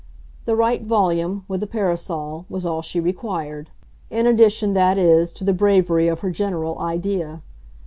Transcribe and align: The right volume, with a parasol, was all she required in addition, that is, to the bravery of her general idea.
The 0.45 0.55
right 0.55 0.81
volume, 0.83 1.45
with 1.47 1.61
a 1.61 1.67
parasol, 1.67 2.47
was 2.49 2.65
all 2.65 2.81
she 2.81 2.99
required 2.99 3.69
in 4.09 4.25
addition, 4.25 4.73
that 4.73 4.97
is, 4.97 5.31
to 5.33 5.43
the 5.43 5.53
bravery 5.53 6.07
of 6.07 6.21
her 6.21 6.31
general 6.31 6.79
idea. 6.79 7.43